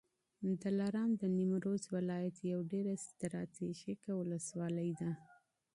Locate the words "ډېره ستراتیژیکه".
2.71-4.11